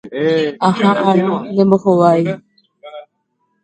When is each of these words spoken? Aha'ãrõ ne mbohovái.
Aha'ãrõ 0.67 1.35
ne 1.53 1.63
mbohovái. 1.69 2.23